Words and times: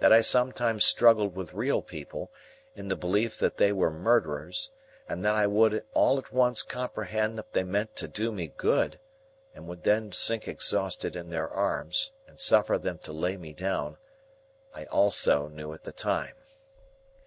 That 0.00 0.14
I 0.14 0.22
sometimes 0.22 0.82
struggled 0.86 1.36
with 1.36 1.52
real 1.52 1.82
people, 1.82 2.32
in 2.74 2.88
the 2.88 2.96
belief 2.96 3.38
that 3.38 3.58
they 3.58 3.70
were 3.70 3.90
murderers, 3.90 4.72
and 5.06 5.22
that 5.26 5.34
I 5.34 5.46
would 5.46 5.84
all 5.92 6.16
at 6.16 6.32
once 6.32 6.62
comprehend 6.62 7.36
that 7.36 7.52
they 7.52 7.64
meant 7.64 7.94
to 7.96 8.08
do 8.08 8.32
me 8.32 8.48
good, 8.56 8.98
and 9.54 9.68
would 9.68 9.82
then 9.82 10.10
sink 10.10 10.48
exhausted 10.48 11.16
in 11.16 11.28
their 11.28 11.50
arms, 11.50 12.12
and 12.26 12.40
suffer 12.40 12.78
them 12.78 12.96
to 13.00 13.12
lay 13.12 13.36
me 13.36 13.52
down, 13.52 13.98
I 14.74 14.86
also 14.86 15.48
knew 15.48 15.74
at 15.74 15.84
the 15.84 15.92
time. 15.92 16.36